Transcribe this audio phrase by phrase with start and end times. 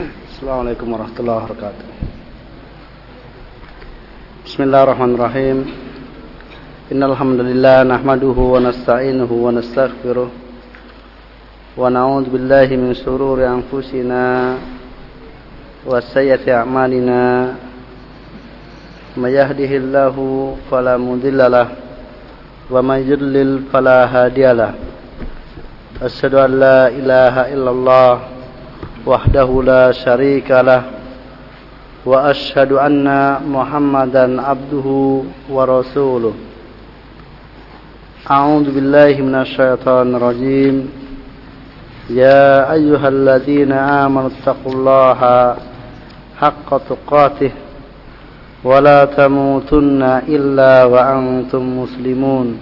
[0.00, 1.86] Assalamualaikum warahmatullahi wabarakatuh.
[4.48, 5.68] Bismillahirrahmanirrahim.
[6.88, 10.32] Innal hamdalillah nahmaduhu wa nasta'inuhu wa nastaghfiruh
[12.32, 14.56] billahi min shururi anfusina
[15.84, 17.60] wa sayyiati a'malina.
[19.20, 20.96] May yahdihillahu fala
[22.72, 24.08] wa may yudlil fala
[26.88, 28.39] ilaha illallah
[29.06, 30.82] وحده لا شريك له
[32.06, 33.06] وأشهد أن
[33.48, 34.88] محمدا عبده
[35.50, 36.34] ورسوله.
[38.30, 40.88] أعوذ بالله من الشيطان الرجيم.
[42.10, 45.20] يا أيها الذين آمنوا اتقوا الله
[46.40, 47.52] حق تقاته
[48.64, 52.58] ولا تموتن إلا وأنتم مسلمون.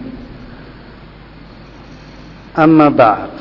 [2.59, 3.38] أما بعد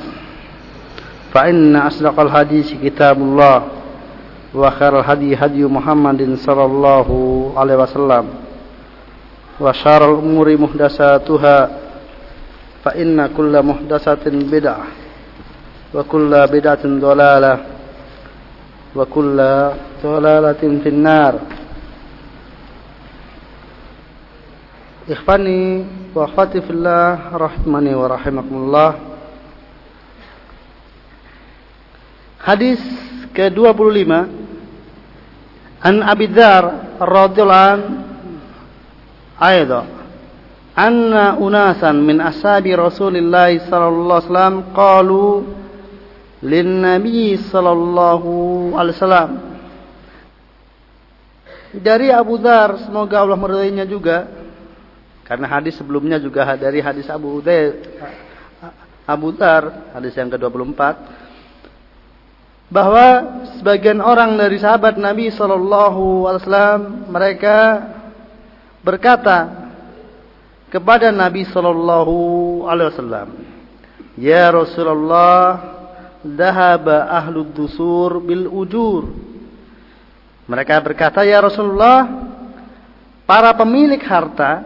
[1.34, 3.64] فإن أصدق الحديث كتاب الله
[4.56, 7.08] وخير الهدي هدي محمد صلى الله
[7.58, 8.26] عليه وسلم
[9.60, 11.70] وشار الأمور محدثاتها
[12.84, 14.84] فإن كل محدثة بدعة
[15.94, 17.56] وكل بدعة ضلالة
[18.96, 19.38] وكل
[20.04, 21.34] ضلالة في النار.
[25.12, 28.94] إخواني وأخواتي في الله رحمني ورحمكم الله.
[32.38, 32.80] Hadis
[33.34, 34.12] ke-25
[35.78, 37.82] An Abi Dzar radhiyallahu an
[39.38, 39.98] Aida
[40.78, 45.26] anna unasan min ashabi Rasulillah sallallahu alaihi wasallam qalu
[46.46, 49.32] lin nabi sallallahu alaihi wasallam.
[51.78, 54.30] Dari Abu Dzar semoga Allah meridainya juga
[55.26, 57.74] karena hadis sebelumnya juga dari hadis Abu Dzar.
[59.06, 60.82] Abu Dzar hadis yang ke-24
[62.68, 67.58] bahwa sebagian orang dari sahabat Nabi Shallallahu Alaihi Wasallam mereka
[68.84, 69.72] berkata
[70.68, 72.16] kepada Nabi Shallallahu
[72.68, 73.30] Alaihi Wasallam,
[74.20, 75.40] Ya Rasulullah,
[76.26, 79.16] dahaba ahlu dusur bil ujur.
[80.48, 82.08] Mereka berkata, Ya Rasulullah,
[83.24, 84.64] para pemilik harta,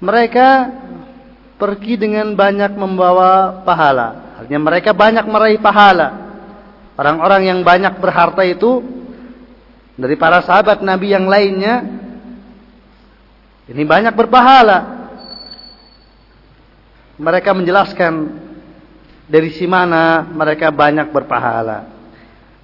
[0.00, 0.70] mereka
[1.58, 4.38] pergi dengan banyak membawa pahala.
[4.38, 6.27] Artinya mereka banyak meraih pahala.
[6.98, 8.82] Orang-orang yang banyak berharta itu
[9.94, 11.86] dari para sahabat Nabi yang lainnya
[13.70, 14.98] ini banyak berpahala.
[17.22, 18.12] Mereka menjelaskan
[19.30, 21.86] dari si mana mereka banyak berpahala.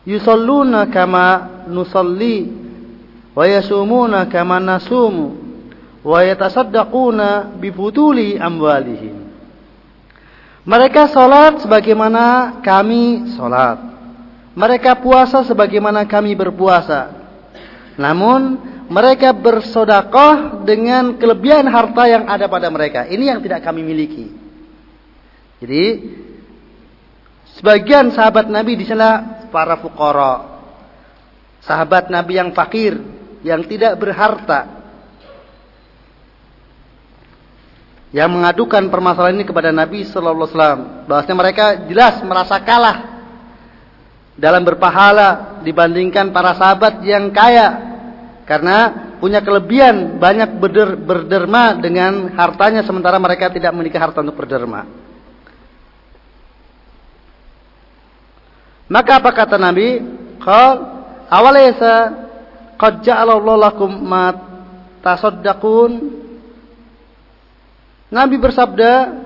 [0.03, 2.51] Yusalluna kama nusalli
[3.39, 5.39] wa yasumuna kama nasumu
[6.03, 9.31] wa yatasaddaquna bifuduli amwalihim.
[10.67, 13.94] Mereka salat sebagaimana kami salat.
[14.55, 17.11] Mereka puasa sebagaimana kami berpuasa.
[17.99, 23.11] Namun mereka bersodakoh dengan kelebihan harta yang ada pada mereka.
[23.11, 24.31] Ini yang tidak kami miliki.
[25.59, 25.85] Jadi
[27.59, 30.63] sebagian sahabat Nabi di sana para fukara.
[31.65, 32.95] Sahabat Nabi yang fakir,
[33.43, 34.85] yang tidak berharta.
[38.15, 40.81] Yang mengadukan permasalahan ini kepada Nabi sallallahu alaihi wasallam.
[41.11, 43.14] Bahwasanya mereka jelas merasa kalah
[44.35, 47.95] dalam berpahala dibandingkan para sahabat yang kaya
[48.45, 48.77] karena
[49.23, 54.85] punya kelebihan banyak berder, berderma dengan hartanya sementara mereka tidak memiliki harta untuk berderma.
[58.85, 60.03] Maka apa kata Nabi?
[60.45, 60.71] Qal
[61.33, 61.93] awalaysa
[62.77, 64.29] qad ja'alallahu lakum ma
[65.01, 66.21] tasaddaqun
[68.13, 69.24] Nabi bersabda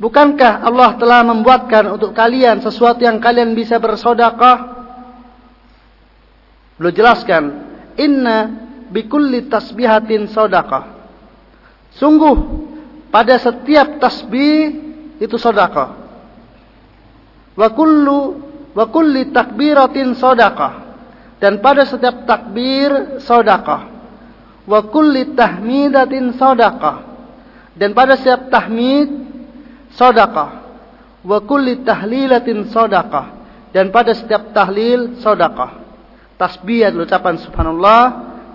[0.00, 4.82] Bukankah Allah telah membuatkan untuk kalian sesuatu yang kalian bisa bersodakah?
[6.80, 7.42] Beliau jelaskan,
[8.00, 8.38] Inna
[8.92, 10.92] bikulli tasbihatin sodakah.
[11.96, 12.36] Sungguh,
[13.12, 14.60] pada setiap tasbih
[15.20, 16.00] itu sodakah.
[17.52, 18.20] Wa kullu
[18.72, 20.96] wa kulli takbiratin sodakah.
[21.36, 23.92] Dan pada setiap takbir sodakah.
[24.64, 27.12] Wa kulli tahmidatin sodakah.
[27.76, 29.31] Dan pada setiap tahmid
[29.96, 30.50] sodakah.
[31.22, 33.42] Wa kulli tahlilatin sodakah.
[33.72, 35.80] Dan pada setiap tahlil sodakah.
[36.36, 38.02] Tasbih adalah ucapan subhanallah.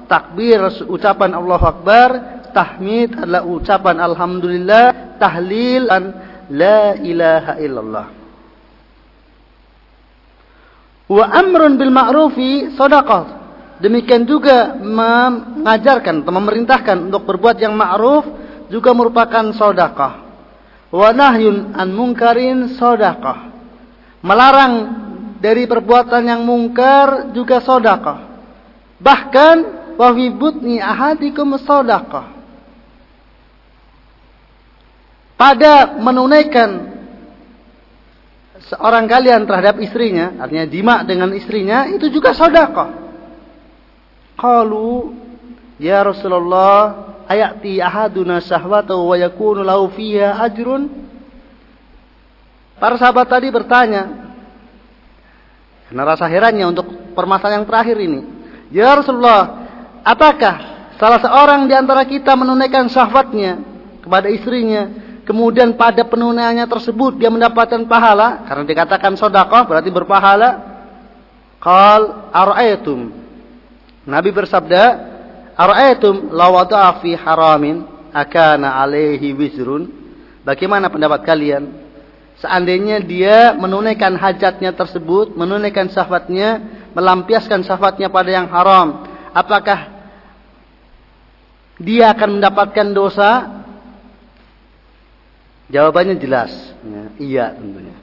[0.08, 2.10] Takbir ucapan Allah Akbar.
[2.54, 4.86] Tahmid adalah ucapan Alhamdulillah.
[5.18, 6.04] Tahlil dan
[6.48, 8.08] La ilaha illallah.
[11.08, 13.36] Wa amrun bil ma'rufi sodakah.
[13.78, 18.26] Demikian juga mengajarkan atau memerintahkan untuk berbuat yang ma'ruf
[18.68, 20.27] juga merupakan sodakah
[20.92, 23.50] wa nahyun an munkarin sadaqah.
[24.24, 24.74] Melarang
[25.38, 28.26] dari perbuatan yang mungkar juga sodakah.
[28.98, 29.56] Bahkan
[29.96, 32.34] wahibutni ahadikum sodakah.
[35.38, 36.98] Pada menunaikan
[38.74, 43.06] seorang kalian terhadap istrinya, artinya jima dengan istrinya, itu juga sodakah.
[44.34, 45.14] Qalu
[45.78, 50.88] ya Rasulullah ayati ahaduna syahwatahu wa yakunu lahu fiha ajrun?
[52.78, 54.28] Para sahabat tadi bertanya,
[55.90, 56.86] karena rasa herannya untuk
[57.18, 58.20] permasalahan yang terakhir ini.
[58.70, 59.66] Ya Rasulullah,
[60.04, 60.56] apakah
[61.00, 63.64] salah seorang di antara kita menunaikan syahwatnya
[64.04, 64.94] kepada istrinya,
[65.26, 70.78] kemudian pada penunaiannya tersebut dia mendapatkan pahala karena dikatakan sodakoh berarti berpahala.
[71.58, 73.10] Qal ara'aytum.
[74.06, 74.84] Nabi bersabda,
[75.58, 77.84] ara'aytum lawada'a fi haramin
[78.14, 79.90] akana alaihi wizrun.
[80.46, 81.88] Bagaimana pendapat kalian?
[82.38, 86.62] Seandainya dia menunaikan hajatnya tersebut, menunaikan syahwatnya,
[86.94, 89.90] melampiaskan syahwatnya pada yang haram, apakah
[91.82, 93.58] dia akan mendapatkan dosa?
[95.68, 96.54] Jawabannya jelas,
[96.86, 97.98] ya, iya tentunya.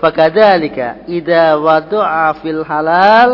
[0.00, 3.30] Fakadzalika idza wada'a fil halal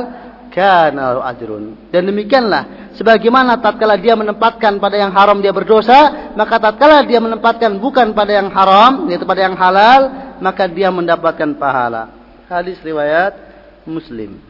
[0.59, 1.79] kana ajrun.
[1.95, 7.79] Dan demikianlah sebagaimana tatkala dia menempatkan pada yang haram dia berdosa, maka tatkala dia menempatkan
[7.79, 12.11] bukan pada yang haram yaitu pada yang halal, maka dia mendapatkan pahala.
[12.51, 13.39] Hadis riwayat
[13.87, 14.43] Muslim.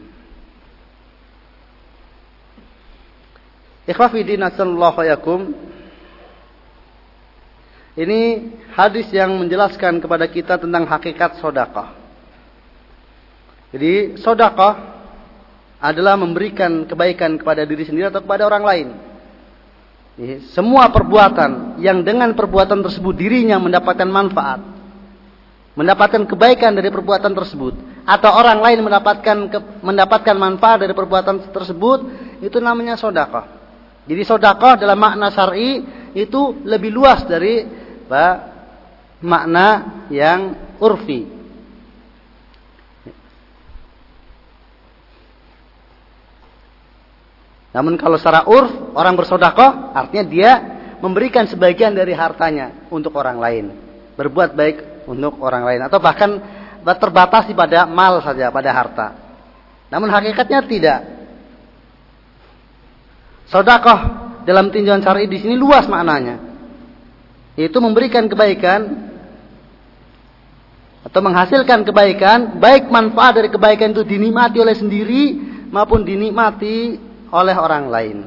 [3.85, 5.41] Ikhwafidin sallallahu yakum.
[7.99, 8.21] Ini
[8.73, 11.93] hadis yang menjelaskan kepada kita tentang hakikat sodakah.
[13.69, 14.88] Jadi sodakah
[15.79, 18.87] adalah memberikan kebaikan kepada diri sendiri atau kepada orang lain.
[20.51, 24.59] Semua perbuatan yang dengan perbuatan tersebut dirinya mendapatkan manfaat,
[25.79, 29.37] mendapatkan kebaikan dari perbuatan tersebut, atau orang lain mendapatkan
[29.79, 31.99] mendapatkan manfaat dari perbuatan tersebut,
[32.43, 33.47] itu namanya sodako.
[34.11, 37.63] Jadi sodako dalam makna syari itu lebih luas dari
[38.03, 38.27] apa,
[39.23, 39.67] makna
[40.11, 41.38] yang urfi.
[47.69, 50.51] Namun kalau secara urf orang bersodakoh artinya dia
[50.99, 53.65] memberikan sebagian dari hartanya untuk orang lain.
[54.17, 55.81] Berbuat baik untuk orang lain.
[55.85, 56.41] Atau bahkan
[56.83, 59.07] terbatasi pada mal saja, pada harta.
[59.93, 60.99] Namun hakikatnya tidak.
[63.49, 66.41] Sodakoh dalam tinjauan syar'i di sini luas maknanya.
[67.57, 69.09] Yaitu memberikan kebaikan
[70.99, 75.23] atau menghasilkan kebaikan, baik manfaat dari kebaikan itu dinikmati oleh sendiri
[75.73, 78.17] maupun dinikmati oleh orang lain.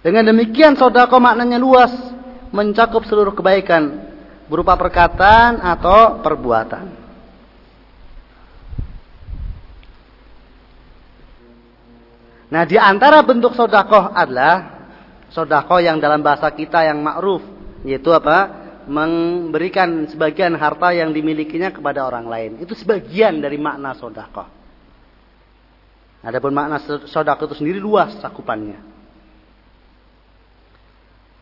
[0.00, 1.92] Dengan demikian sodako maknanya luas,
[2.50, 4.08] mencakup seluruh kebaikan
[4.48, 6.98] berupa perkataan atau perbuatan.
[12.50, 14.82] Nah, di antara bentuk sodakoh adalah
[15.30, 17.46] sodakoh yang dalam bahasa kita yang ma'ruf,
[17.86, 18.58] yaitu apa?
[18.90, 22.50] Memberikan sebagian harta yang dimilikinya kepada orang lain.
[22.58, 24.59] Itu sebagian dari makna sodakoh.
[26.20, 26.76] Adapun makna
[27.08, 28.76] sodako itu sendiri luas cakupannya.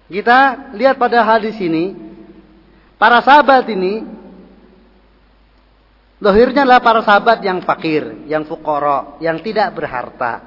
[0.08, 1.92] Kita lihat pada hadis ini,
[2.96, 4.06] para sahabat ini,
[6.22, 10.46] lahirnya adalah para sahabat yang fakir, yang fukoro, yang tidak berharta.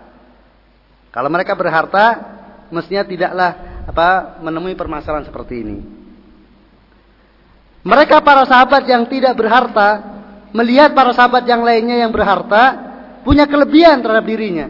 [1.12, 2.06] Kalau mereka berharta,
[2.72, 3.52] mestinya tidaklah
[3.86, 5.78] apa menemui permasalahan seperti ini.
[7.84, 10.02] Mereka para sahabat yang tidak berharta,
[10.56, 12.91] melihat para sahabat yang lainnya yang berharta,
[13.22, 14.68] punya kelebihan terhadap dirinya.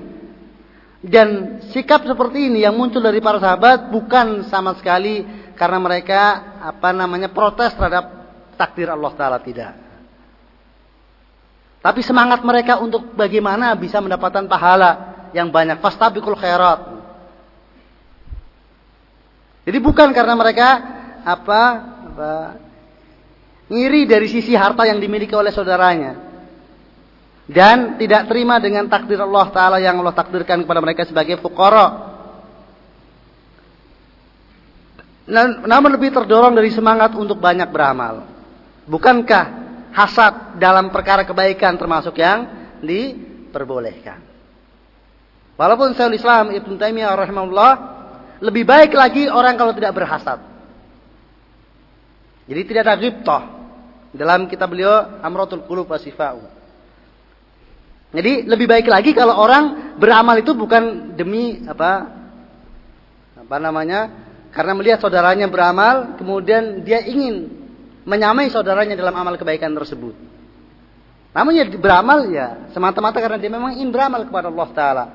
[1.02, 5.26] Dan sikap seperti ini yang muncul dari para sahabat bukan sama sekali
[5.58, 6.22] karena mereka
[6.62, 8.06] apa namanya protes terhadap
[8.54, 9.74] takdir Allah taala tidak.
[11.82, 14.92] Tapi semangat mereka untuk bagaimana bisa mendapatkan pahala
[15.34, 15.82] yang banyak.
[15.82, 17.02] Fastabiqul khairat.
[19.66, 20.70] Jadi bukan karena mereka
[21.26, 21.62] apa,
[22.14, 22.32] apa
[23.74, 26.31] ngiri dari sisi harta yang dimiliki oleh saudaranya
[27.52, 32.16] dan tidak terima dengan takdir Allah Taala yang Allah takdirkan kepada mereka sebagai fukara.
[35.68, 38.24] Namun lebih terdorong dari semangat untuk banyak beramal.
[38.88, 39.44] Bukankah
[39.92, 42.48] hasad dalam perkara kebaikan termasuk yang
[42.80, 44.24] diperbolehkan?
[45.60, 47.72] Walaupun saya Islam Ibn Taimiyah rahimahullah
[48.40, 50.40] lebih baik lagi orang kalau tidak berhasad.
[52.48, 53.44] Jadi tidak ada ghibtah.
[54.12, 56.61] Dalam kitab beliau Amratul Qulub Wasifa'u.
[58.12, 62.12] Jadi lebih baik lagi kalau orang beramal itu bukan demi apa
[63.40, 64.12] apa namanya
[64.52, 67.48] karena melihat saudaranya beramal kemudian dia ingin
[68.04, 70.12] menyamai saudaranya dalam amal kebaikan tersebut.
[71.32, 75.06] Namun ya beramal ya semata-mata karena dia memang ingin beramal kepada Allah Taala,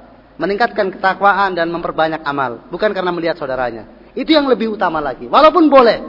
[0.40, 3.84] meningkatkan ketakwaan dan memperbanyak amal, bukan karena melihat saudaranya.
[4.16, 5.28] Itu yang lebih utama lagi.
[5.28, 6.00] Walaupun boleh,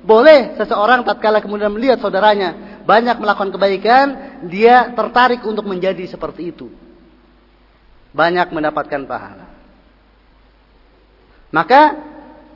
[0.00, 6.70] boleh seseorang tatkala kemudian melihat saudaranya banyak melakukan kebaikan, dia tertarik untuk menjadi seperti itu.
[8.12, 9.46] Banyak mendapatkan pahala.
[11.52, 11.80] Maka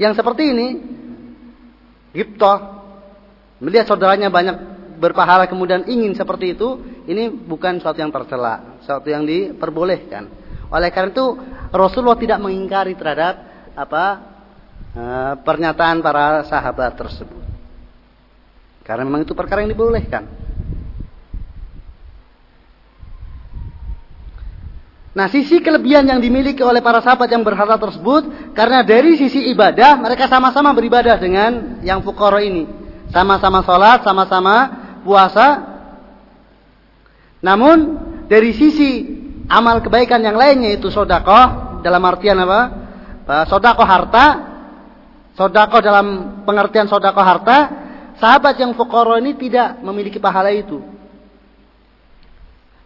[0.00, 0.69] yang seperti ini,
[2.16, 2.59] Giptoh,
[3.61, 4.57] melihat saudaranya banyak
[4.97, 10.28] berpahala kemudian ingin seperti itu, ini bukan suatu yang tercela, suatu yang diperbolehkan.
[10.73, 11.26] Oleh karena itu
[11.71, 13.35] Rasulullah tidak mengingkari terhadap
[13.76, 14.05] apa
[14.97, 15.05] e,
[15.45, 17.45] pernyataan para sahabat tersebut.
[18.83, 20.45] Karena memang itu perkara yang dibolehkan.
[25.16, 29.96] Nah, sisi kelebihan yang dimiliki oleh para sahabat yang berharta tersebut, karena dari sisi ibadah,
[29.96, 32.68] mereka sama-sama beribadah dengan yang fukoro ini.
[33.08, 34.56] Sama-sama sholat, sama-sama
[35.00, 35.49] puasa.
[37.40, 37.96] Namun
[38.28, 39.08] dari sisi
[39.49, 42.61] amal kebaikan yang lainnya itu sodakoh dalam artian apa?
[43.49, 44.26] Sodakoh harta,
[45.32, 46.06] sodakoh dalam
[46.44, 47.58] pengertian sodakoh harta,
[48.20, 50.76] sahabat yang fukoro ini tidak memiliki pahala itu.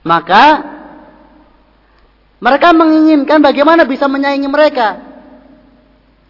[0.07, 0.79] Maka
[2.41, 4.97] mereka menginginkan bagaimana bisa menyaingi mereka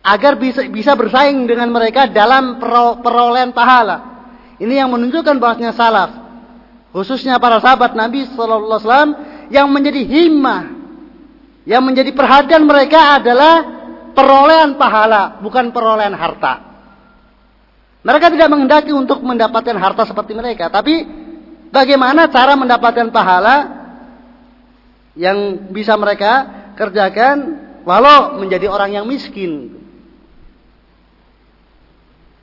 [0.02, 2.58] agar bisa bisa bersaing dengan mereka dalam
[3.00, 4.10] perolehan pahala.
[4.58, 6.10] Ini yang menunjukkan bahwasanya salaf,
[6.92, 9.12] khususnya para sahabat Nabi sallallahu alaihi wasallam
[9.54, 10.62] yang menjadi himmah,
[11.64, 13.54] yang menjadi perhatian mereka adalah
[14.12, 16.68] perolehan pahala, bukan perolehan harta.
[18.02, 21.06] Mereka tidak menghendaki untuk mendapatkan harta seperti mereka, tapi
[21.70, 23.79] bagaimana cara mendapatkan pahala
[25.18, 26.46] yang bisa mereka
[26.78, 29.80] kerjakan walau menjadi orang yang miskin.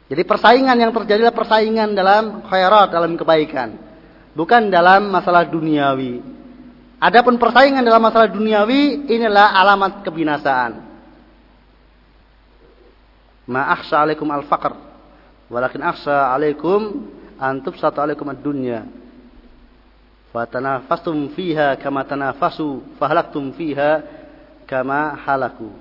[0.08, 3.76] Jadi persaingan yang terjadi adalah persaingan dalam khairat, dalam kebaikan.
[4.32, 6.24] Bukan dalam masalah duniawi.
[6.98, 10.88] Adapun persaingan dalam masalah duniawi inilah alamat kebinasaan.
[13.52, 14.74] Ma akhsha alaikum al-faqr.
[15.52, 18.88] Walakin akhsha alaikum an tubsata alaikum ad-dunya.
[20.38, 24.06] Fatanafastum fiha kama tanafasu fahalaktum fiha
[24.70, 25.74] kama halaku.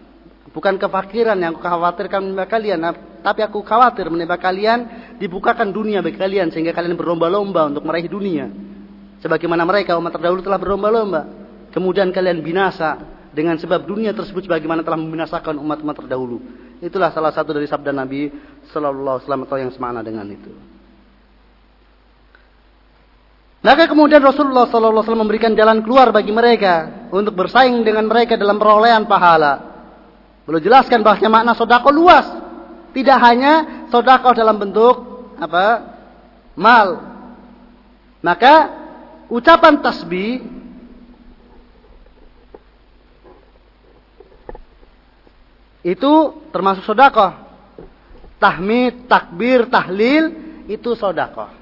[0.48, 2.80] Bukan kefakiran yang kukhawatirkan menimpa kalian,
[3.20, 8.48] tapi aku khawatir menimpa kalian dibukakan dunia bagi kalian sehingga kalian berlomba-lomba untuk meraih dunia.
[9.20, 11.28] Sebagaimana mereka umat terdahulu telah berlomba-lomba,
[11.76, 12.96] kemudian kalian binasa
[13.36, 16.40] dengan sebab dunia tersebut sebagaimana telah membinasakan umat-umat terdahulu.
[16.80, 18.32] Itulah salah satu dari sabda Nabi
[18.72, 20.75] Sallallahu Alaihi Wasallam yang semana dengan itu.
[23.66, 29.11] Maka kemudian Rasulullah Wasallam memberikan jalan keluar bagi mereka untuk bersaing dengan mereka dalam perolehan
[29.11, 29.58] pahala.
[30.46, 32.30] Belum jelaskan bahasnya makna sodako luas.
[32.94, 33.52] Tidak hanya
[33.90, 34.94] sodako dalam bentuk
[35.42, 35.82] apa
[36.54, 36.88] mal.
[38.23, 38.54] Maka
[39.26, 40.46] ucapan tasbih
[45.82, 46.12] itu
[46.54, 47.35] termasuk sodako.
[48.38, 50.30] Tahmid, takbir, tahlil
[50.70, 51.55] itu sodako.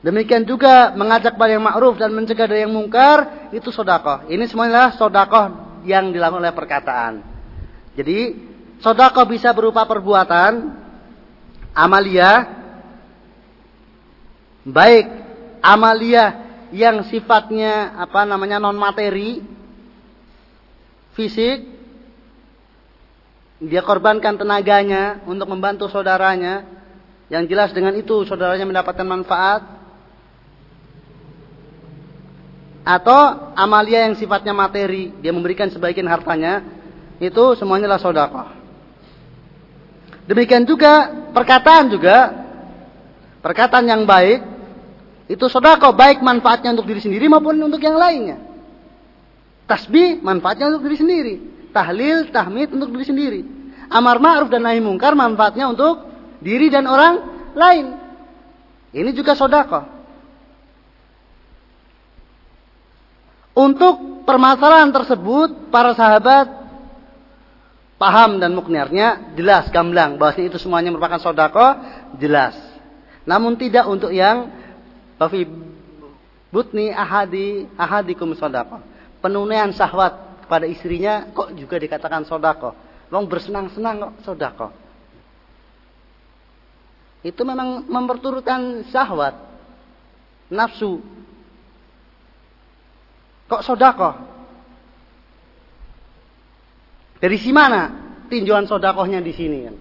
[0.00, 4.24] Demikian juga mengajak pada yang ma'ruf dan mencegah dari yang mungkar itu sodakoh.
[4.32, 7.20] Ini semuanya sodakoh yang dilakukan oleh perkataan.
[7.92, 8.32] Jadi
[8.80, 10.72] sodakoh bisa berupa perbuatan,
[11.76, 12.48] amalia,
[14.64, 15.04] baik
[15.60, 19.44] amalia yang sifatnya apa namanya non materi,
[21.12, 21.60] fisik,
[23.60, 26.64] dia korbankan tenaganya untuk membantu saudaranya,
[27.28, 29.79] yang jelas dengan itu saudaranya mendapatkan manfaat
[32.90, 36.66] atau amalia yang sifatnya materi, dia memberikan sebagian hartanya,
[37.22, 38.48] itu semuanya adalah sodakoh.
[40.26, 42.34] Demikian juga perkataan juga,
[43.46, 44.42] perkataan yang baik,
[45.30, 48.42] itu sodakoh, baik manfaatnya untuk diri sendiri maupun untuk yang lainnya.
[49.70, 51.34] Tasbih manfaatnya untuk diri sendiri,
[51.70, 53.40] tahlil, tahmid untuk diri sendiri.
[53.86, 56.10] Amar ma'ruf dan nahi mungkar manfaatnya untuk
[56.42, 57.14] diri dan orang
[57.54, 57.86] lain.
[58.90, 59.99] Ini juga sodakoh.
[63.54, 66.60] Untuk permasalahan tersebut, para sahabat
[68.00, 71.76] paham dan mukniarnya jelas gamblang bahwa itu semuanya merupakan sodako
[72.16, 72.56] jelas.
[73.28, 74.48] Namun tidak untuk yang
[75.20, 75.44] bafi
[76.48, 78.80] butni ahadi ahadikum sodako.
[79.20, 82.72] Penunaian syahwat kepada istrinya kok juga dikatakan sodako.
[83.12, 84.68] Wong bersenang-senang kok sodako.
[87.20, 89.36] Itu memang memperturutkan syahwat,
[90.48, 91.04] nafsu,
[93.50, 94.10] Kok sodako?
[97.18, 99.76] Dari si mana tinjauan sodakohnya di sini kan?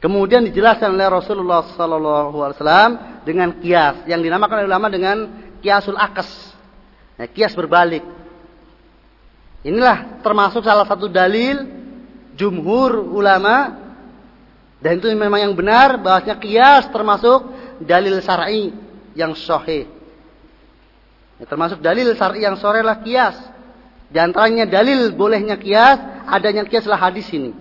[0.00, 2.92] Kemudian dijelaskan oleh Rasulullah sallallahu alaihi wasallam
[3.24, 5.16] dengan kias yang dinamakan oleh ulama dengan
[5.60, 6.28] kiasul akas.
[7.20, 8.00] Ya, kias berbalik.
[9.60, 11.68] Inilah termasuk salah satu dalil
[12.32, 13.76] jumhur ulama
[14.80, 17.44] dan itu memang yang benar bahwasanya kias termasuk
[17.84, 18.72] dalil syar'i
[19.12, 19.99] yang sahih.
[21.40, 23.40] Ya, termasuk dalil syar'i yang sahih adalah kias.
[24.12, 25.96] Di antaranya dalil bolehnya kias,
[26.28, 27.56] adanya kias adalah hadis ini.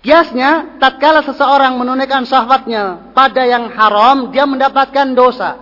[0.00, 5.60] Kiasnya, tatkala seseorang menunaikan syahwatnya pada yang haram, dia mendapatkan dosa.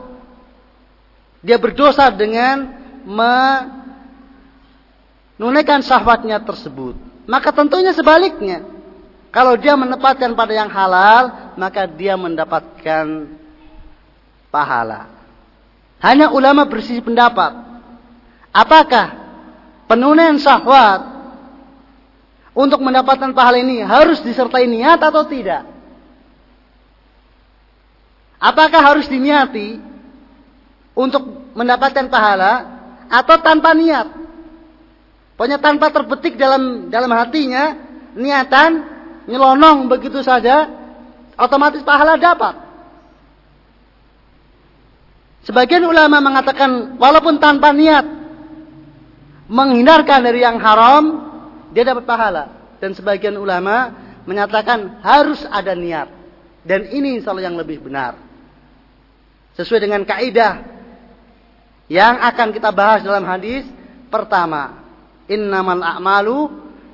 [1.42, 2.70] Dia berdosa dengan
[5.42, 6.94] menunaikan syahwatnya tersebut.
[7.26, 8.77] Maka tentunya sebaliknya.
[9.38, 13.30] Kalau dia menempatkan pada yang halal, maka dia mendapatkan
[14.50, 15.06] pahala.
[16.02, 17.54] Hanya ulama bersisi pendapat.
[18.50, 19.14] Apakah
[19.86, 21.06] penunaian syahwat
[22.50, 25.70] untuk mendapatkan pahala ini harus disertai niat atau tidak?
[28.42, 29.78] Apakah harus diniati
[30.98, 32.66] untuk mendapatkan pahala
[33.06, 34.10] atau tanpa niat?
[35.38, 37.78] Pokoknya tanpa terbetik dalam dalam hatinya
[38.18, 38.97] niatan
[39.28, 40.66] nyelonong begitu saja
[41.36, 42.56] otomatis pahala dapat.
[45.44, 48.04] Sebagian ulama mengatakan walaupun tanpa niat
[49.48, 51.28] menghindarkan dari yang haram
[51.72, 52.44] dia dapat pahala.
[52.78, 53.90] Dan sebagian ulama
[54.28, 56.08] menyatakan harus ada niat.
[56.62, 58.14] Dan ini insya Allah yang lebih benar.
[59.56, 60.62] Sesuai dengan kaidah
[61.88, 63.64] yang akan kita bahas dalam hadis
[64.12, 64.84] pertama,
[65.26, 66.38] innamal a'malu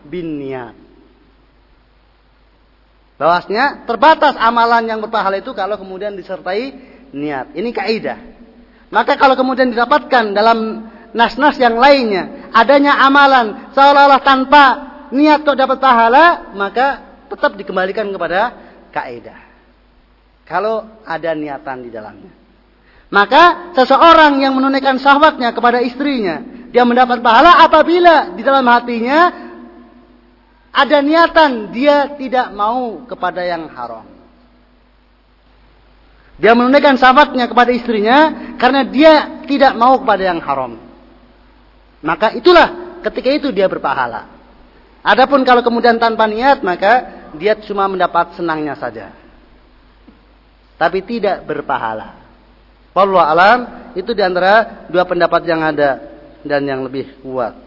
[0.06, 0.83] bin niat.
[3.14, 6.74] Bahwasnya terbatas amalan yang berpahala itu kalau kemudian disertai
[7.14, 7.54] niat.
[7.54, 8.18] Ini kaidah.
[8.90, 14.64] Maka kalau kemudian didapatkan dalam nas-nas yang lainnya, adanya amalan seolah-olah tanpa
[15.14, 18.54] niat untuk dapat pahala, maka tetap dikembalikan kepada
[18.90, 19.38] kaidah.
[20.44, 22.32] Kalau ada niatan di dalamnya.
[23.14, 26.42] Maka seseorang yang menunaikan syahwatnya kepada istrinya,
[26.74, 29.18] dia mendapat pahala apabila di dalam hatinya
[30.74, 34.02] ada niatan dia tidak mau kepada yang haram.
[36.34, 38.18] Dia menunaikan syahwatnya kepada istrinya
[38.58, 40.82] karena dia tidak mau kepada yang haram.
[42.02, 44.26] Maka itulah ketika itu dia berpahala.
[45.06, 49.14] Adapun kalau kemudian tanpa niat maka dia cuma mendapat senangnya saja.
[50.74, 52.18] Tapi tidak berpahala.
[52.98, 53.58] Wallahu alam
[53.94, 56.02] itu di antara dua pendapat yang ada
[56.42, 57.63] dan yang lebih kuat.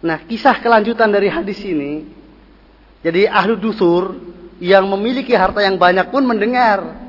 [0.00, 2.08] Nah, kisah kelanjutan dari hadis ini,
[3.04, 4.16] jadi ahlu dusur
[4.60, 7.08] yang memiliki harta yang banyak pun mendengar.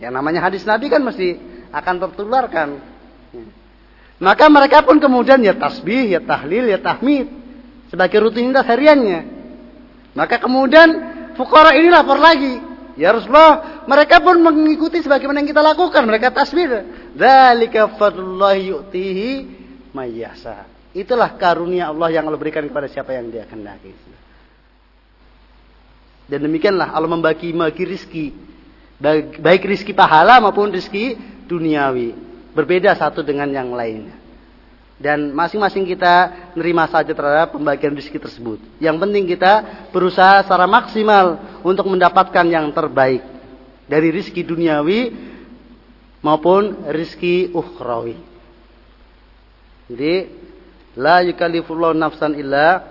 [0.00, 1.36] Yang namanya hadis Nabi kan mesti
[1.72, 2.68] akan tertularkan.
[4.20, 7.28] Maka mereka pun kemudian ya tasbih, ya tahlil, ya tahmid
[7.92, 9.20] sebagai rutinitas hariannya.
[10.14, 10.88] Maka kemudian
[11.34, 12.60] fukara ini lapor lagi.
[12.94, 16.06] Ya Rasulullah, mereka pun mengikuti sebagaimana yang kita lakukan.
[16.06, 16.86] Mereka tasbih.
[17.18, 19.30] Dzalika fadlullah yu'tihi
[19.90, 20.73] mayyasa.
[20.94, 23.90] Itulah karunia Allah yang Allah berikan kepada siapa yang dia kehendaki.
[26.30, 28.26] Dan demikianlah Allah membagi bagi rizki.
[29.42, 31.18] Baik rizki pahala maupun rizki
[31.50, 32.14] duniawi.
[32.54, 34.22] Berbeda satu dengan yang lainnya.
[34.94, 38.62] Dan masing-masing kita nerima saja terhadap pembagian rezeki tersebut.
[38.78, 39.52] Yang penting kita
[39.90, 43.20] berusaha secara maksimal untuk mendapatkan yang terbaik.
[43.90, 45.10] Dari rizki duniawi
[46.22, 48.16] maupun rizki ukhrawi.
[49.90, 50.14] Jadi,
[50.94, 52.82] la yukallifullahu nafsan illa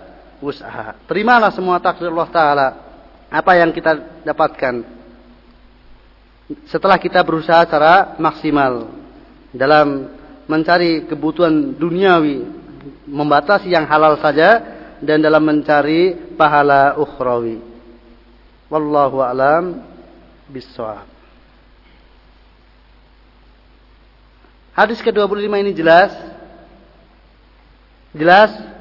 [0.43, 0.95] usaha.
[1.07, 2.67] Terimalah semua takdir Allah Ta'ala.
[3.33, 4.85] Apa yang kita dapatkan
[6.69, 8.93] setelah kita berusaha secara maksimal
[9.49, 10.11] dalam
[10.45, 12.45] mencari kebutuhan duniawi,
[13.07, 14.59] membatasi yang halal saja
[14.99, 17.63] dan dalam mencari pahala ukhrawi.
[18.67, 19.81] Wallahu alam
[20.51, 21.09] bissawab.
[24.73, 26.09] Hadis ke-25 ini jelas
[28.13, 28.72] jelas